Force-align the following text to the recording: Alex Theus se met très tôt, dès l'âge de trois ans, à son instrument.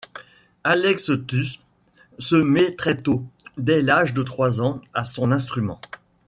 Alex 0.63 1.11
Theus 1.27 1.59
se 2.17 2.35
met 2.35 2.75
très 2.75 2.97
tôt, 2.99 3.23
dès 3.57 3.83
l'âge 3.83 4.15
de 4.15 4.23
trois 4.23 4.59
ans, 4.59 4.81
à 4.95 5.05
son 5.05 5.31
instrument. 5.31 5.79